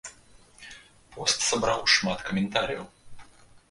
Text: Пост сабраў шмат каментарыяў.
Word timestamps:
Пост 1.17 1.47
сабраў 1.51 1.87
шмат 1.97 2.19
каментарыяў. 2.31 2.85